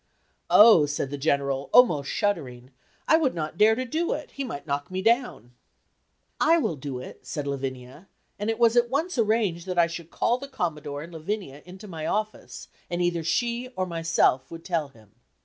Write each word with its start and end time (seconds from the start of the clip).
"Oh," 0.49 0.87
said 0.87 1.11
the 1.11 1.17
General, 1.19 1.69
almost 1.71 2.09
shuddering, 2.09 2.71
"I 3.07 3.17
would 3.17 3.35
not 3.35 3.55
dare 3.55 3.75
to 3.75 3.85
do 3.85 4.13
it, 4.13 4.31
he 4.31 4.43
might 4.43 4.65
knock 4.65 4.89
me 4.89 5.03
down." 5.03 5.51
"I 6.39 6.57
will 6.57 6.75
do 6.75 6.97
it," 6.97 7.23
said 7.27 7.45
Lavinia; 7.45 8.07
and 8.39 8.49
it 8.49 8.57
was 8.57 8.75
at 8.75 8.89
once 8.89 9.19
arranged 9.19 9.67
that 9.67 9.77
I 9.77 9.85
should 9.85 10.09
call 10.09 10.39
the 10.39 10.47
Commodore 10.47 11.03
and 11.03 11.13
Lavinia 11.13 11.61
into 11.67 11.87
my 11.87 12.07
office, 12.07 12.67
and 12.89 12.99
either 12.99 13.23
she 13.23 13.67
or 13.75 13.85
myself 13.85 14.49
would 14.49 14.65
tell 14.65 14.87
him. 14.87 15.11